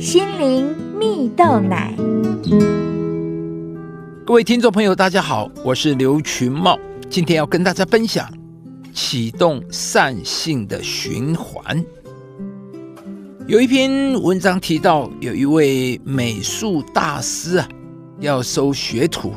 [0.00, 1.94] 心灵蜜豆奶。
[4.24, 6.78] 各位听众朋友，大家好，我是刘群茂，
[7.10, 8.26] 今天要跟大家分享
[8.94, 11.84] 启动善性的循环。
[13.46, 17.68] 有一篇文章提到，有一位美术大师啊，
[18.20, 19.34] 要收学徒，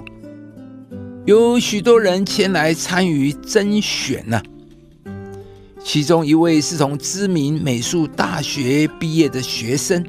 [1.25, 4.41] 有许多人前来参与甄选呢。
[5.84, 10.02] 其中一位是从知名美术大学毕业的学生，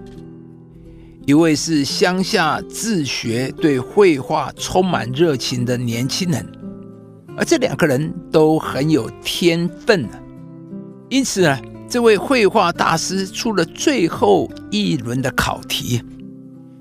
[1.26, 6.46] 一位是乡下自学、对绘画充满热情的年轻人，
[7.36, 10.10] 而这两个人都很有天分呢。
[11.08, 16.02] 因此呢，这位绘画大师出了最后一轮的考题，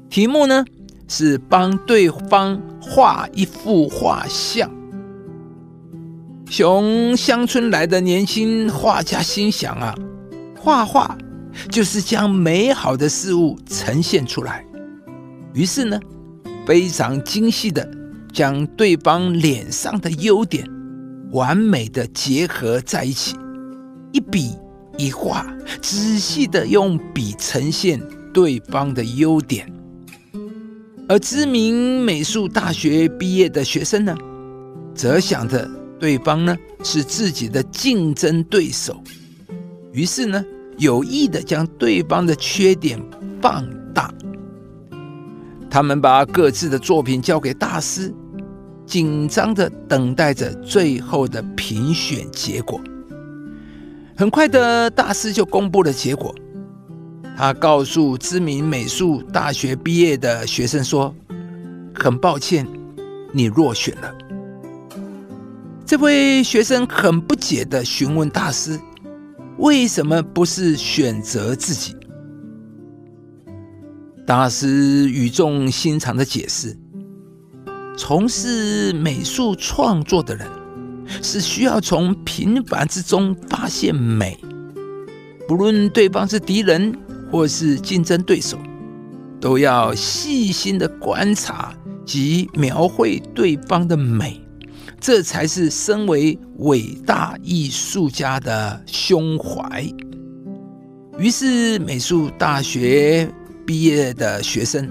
[0.10, 0.66] 题目呢
[1.08, 4.70] 是帮对方画一幅画像。
[6.52, 9.96] 从乡村来的年轻画家心想啊，
[10.60, 11.18] 画画
[11.70, 14.66] 就是将美好的事物呈现出来。
[15.54, 16.00] 于是呢，
[16.66, 17.90] 非常精细的
[18.32, 20.68] 将对方脸上的优点
[21.32, 23.36] 完美的结合在一起，
[24.12, 24.56] 一笔
[24.98, 25.46] 一画，
[25.82, 28.02] 仔细的用笔呈现
[28.34, 29.72] 对方的优点。
[31.08, 34.16] 而知名美术大学毕业的学生呢，
[34.94, 35.70] 则想着。
[36.00, 39.02] 对方呢是自己的竞争对手，
[39.94, 40.44] 于是呢
[40.78, 43.02] 有意的将对方的缺点
[43.42, 44.14] 放大。
[45.70, 48.14] 他们把各自的作品交给大师，
[48.86, 52.80] 紧张的等待着最后的评选结果。
[54.16, 56.34] 很快的，大师就公布了结果。
[57.36, 61.14] 他告诉知名美术大学毕业的学生说
[61.96, 62.68] ：“很抱歉，
[63.32, 64.14] 你落选了。”
[65.84, 68.80] 这位学生很不解的询问大师
[69.58, 71.96] ：“为什么不是选择自己？”
[74.26, 76.78] 大师语重心长的解释
[77.98, 80.48] ：“从事美术创作的人
[81.22, 84.40] 是需要从平凡之中发现美，
[85.48, 86.98] 不论对方是敌人
[87.30, 88.58] 或是竞争对手，
[89.42, 91.76] 都要细心的观察
[92.06, 94.40] 及描绘对方的美。”
[95.04, 99.86] 这才是身为伟大艺术家的胸怀。
[101.18, 103.30] 于是，美术大学
[103.68, 104.90] 毕业的学生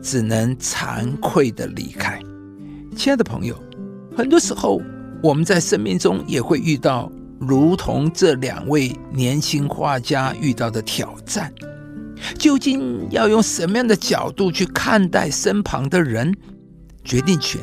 [0.00, 2.20] 只能惭愧的离开。
[2.94, 3.60] 亲爱的朋友，
[4.16, 4.80] 很多时候
[5.20, 11.52] 我们在生命中也会遇到如同这两位年轻画家遇到的挑战。
[12.38, 16.32] 究竟要用什么样的角度去看待身旁的人？
[17.02, 17.60] 决定权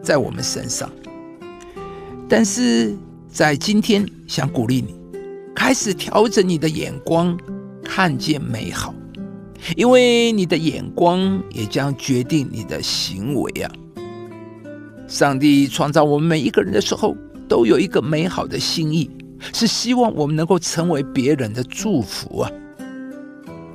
[0.00, 0.88] 在我们身上。
[2.36, 2.92] 但是
[3.30, 4.92] 在今天，想鼓励你
[5.54, 7.38] 开始调整你的眼光，
[7.84, 8.92] 看见美好，
[9.76, 13.70] 因为你的眼光也将决定你的行为啊！
[15.06, 17.16] 上帝创造我们每一个人的时候，
[17.48, 19.08] 都有一个美好的心意，
[19.52, 22.50] 是希望我们能够成为别人的祝福啊！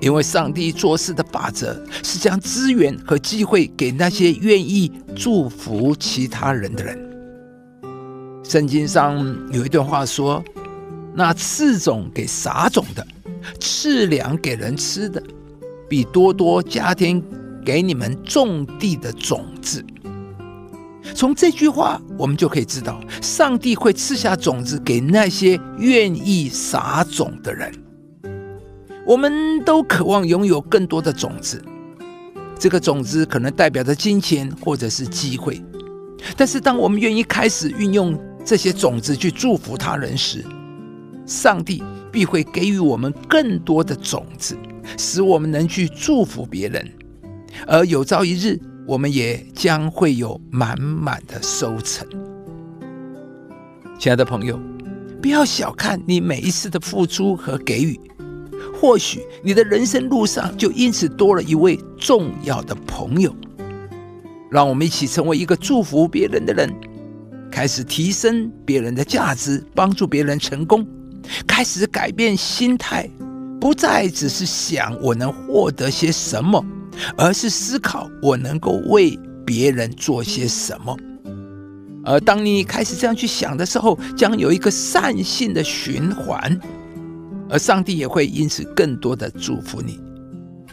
[0.02, 7.09] 因为上帝做事的法则是将资源和机会给那些愿意祝福其他人的人。
[8.50, 10.44] 圣经上有一段话说
[11.14, 13.08] ：“那赐种给撒种的，
[13.60, 15.22] 赐粮给人吃的，
[15.88, 17.22] 比多多加添
[17.64, 19.86] 给你们种地的种子。”
[21.14, 27.72] 从这句话，我们就可以知道，上帝会赐下种子给那些愿意撒种的人。
[29.06, 31.64] 我们都渴望拥有更多的种子，
[32.58, 35.62] 这个种子可能代表着金钱或者是机会，
[36.36, 38.20] 但是当我们愿意开始运用。
[38.50, 40.44] 这些种子去祝福他人时，
[41.24, 44.58] 上帝必会给予我们更多的种子，
[44.98, 46.84] 使我们能去祝福别人。
[47.68, 52.08] 而有朝一日，我们也将会有满满的收成。
[54.00, 54.60] 亲爱的朋友，
[55.22, 58.00] 不要小看你每一次的付出和给予，
[58.74, 63.32] 或许你的人生路上就因此多了一位重要的朋友。
[64.50, 66.68] 让我们一起成为一个祝福别人的人。
[67.52, 70.86] 开始提升别人的价值，帮助别人成功，
[71.48, 73.10] 开始改变心态，
[73.60, 76.64] 不再只是想我能获得些什么，
[77.18, 80.96] 而是思考我能够为别人做些什么。
[82.06, 86.60] 而当你开始这样去想的时候，将有一个善性的循环，
[87.50, 90.00] 而上帝也会因此更多的祝福你，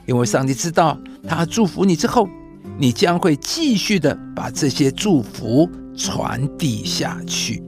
[0.06, 2.28] 因为上帝知道他祝福你之后，
[2.78, 5.69] 你将会继续的把这些祝福。
[5.96, 7.62] 传递下去。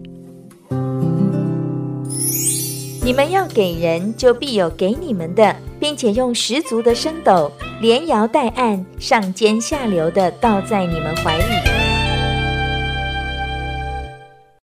[3.02, 11.44] 你们要给人，就必有给你们的，并且用十足的升斗，连摇带按，上尖下流的倒在你们怀里。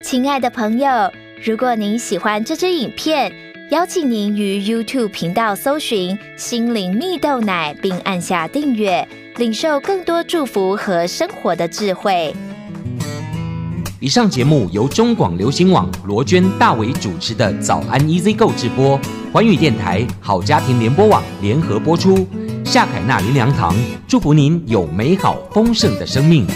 [0.04, 0.90] 亲爱的朋友，
[1.46, 3.32] 如果您喜欢这支影片，
[3.70, 9.08] 邀请您于 YouTube 频道搜寻“心灵蜜豆奶”，并按下订阅，
[9.38, 12.34] 领受更多祝福和生活的智慧。
[14.02, 19.00] 以上节目由中广流行网罗娟、大伟主持的《早安 Easy Go》直播，
[19.32, 22.28] 环宇电台好家庭联播网联合播出。
[22.66, 23.76] 夏凯纳林良堂
[24.08, 26.48] 祝福您有美好丰盛的生命。